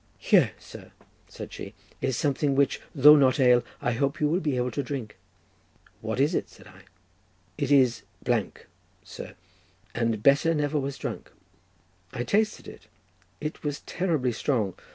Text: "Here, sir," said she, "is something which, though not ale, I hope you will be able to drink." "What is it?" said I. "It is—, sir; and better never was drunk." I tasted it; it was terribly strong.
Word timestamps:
"Here, 0.17 0.53
sir," 0.57 0.93
said 1.27 1.53
she, 1.53 1.75
"is 2.01 2.17
something 2.17 2.55
which, 2.55 2.81
though 2.95 3.15
not 3.15 3.39
ale, 3.39 3.61
I 3.83 3.91
hope 3.91 4.19
you 4.19 4.27
will 4.27 4.39
be 4.39 4.57
able 4.57 4.71
to 4.71 4.81
drink." 4.81 5.15
"What 6.01 6.19
is 6.19 6.33
it?" 6.33 6.49
said 6.49 6.65
I. 6.65 6.85
"It 7.55 7.71
is—, 7.71 8.01
sir; 9.03 9.35
and 9.93 10.23
better 10.23 10.55
never 10.55 10.79
was 10.79 10.97
drunk." 10.97 11.31
I 12.13 12.23
tasted 12.23 12.67
it; 12.67 12.87
it 13.39 13.61
was 13.61 13.81
terribly 13.81 14.31
strong. 14.31 14.73